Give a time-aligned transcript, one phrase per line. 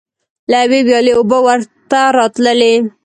[0.51, 2.73] له یوې ویالې اوبه ورته راتللې.